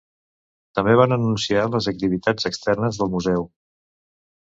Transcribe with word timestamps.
També 0.79 0.95
van 1.01 1.13
anunciar 1.17 1.67
les 1.75 1.91
activitats 1.93 2.53
externes 2.53 3.01
del 3.03 3.15
museu. 3.19 3.51